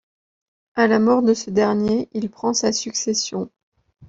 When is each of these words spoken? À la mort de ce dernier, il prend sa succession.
À 0.73 0.87
la 0.87 0.97
mort 0.97 1.21
de 1.21 1.35
ce 1.35 1.51
dernier, 1.51 2.09
il 2.13 2.31
prend 2.31 2.53
sa 2.55 2.71
succession. 2.73 3.51